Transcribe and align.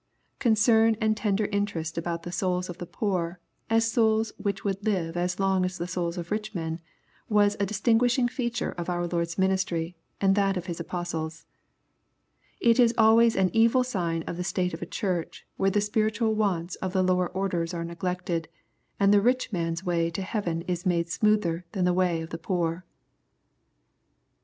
Concern 0.39 0.97
and 0.99 1.15
tender 1.15 1.45
inter 1.45 1.77
est 1.79 1.95
about 1.95 2.23
the 2.23 2.31
souls 2.31 2.69
of 2.71 2.79
the 2.79 2.87
poor, 2.87 3.39
as 3.69 3.91
souls 3.91 4.31
which 4.37 4.63
would 4.63 4.81
Hvo 4.81 5.15
as 5.15 5.39
long 5.39 5.63
as 5.63 5.77
the 5.77 5.87
souls 5.87 6.17
of 6.17 6.31
rich 6.31 6.55
men, 6.55 6.81
was 7.29 7.55
a 7.59 7.67
distinguishing 7.67 8.27
feature 8.27 8.71
of 8.79 8.89
our 8.89 9.05
Lord's 9.05 9.37
ministry, 9.37 9.95
and 10.19 10.31
of 10.31 10.35
that 10.37 10.57
of 10.57 10.65
His 10.65 10.79
apostles. 10.79 11.45
It 12.59 12.79
is 12.79 12.95
always 12.97 13.35
an 13.35 13.51
evil 13.53 13.83
sign 13.83 14.23
of 14.23 14.37
the 14.37 14.43
state 14.43 14.73
of 14.73 14.81
a 14.81 14.87
Church 14.87 15.45
when 15.57 15.71
the 15.71 15.81
spiritual 15.81 16.33
wants 16.33 16.73
of 16.77 16.93
the 16.93 17.03
lower 17.03 17.29
orders 17.29 17.71
are 17.71 17.85
neglected, 17.85 18.47
and 18.99 19.13
the 19.13 19.21
rich 19.21 19.53
man's 19.53 19.83
way 19.83 20.09
to 20.09 20.23
heaven 20.23 20.63
is 20.63 20.83
made 20.83 21.09
smoother 21.11 21.63
than 21.73 21.85
the 21.85 21.93
way 21.93 22.21
of 22.21 22.31
the 22.31 22.39
poor. 22.39 22.71
LUKE 22.73 22.77
Vin. 22.77 22.83